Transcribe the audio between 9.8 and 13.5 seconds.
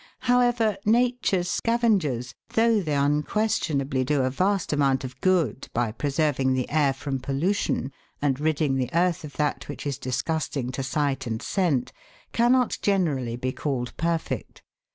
is disgusting to sight and scent, cannot generally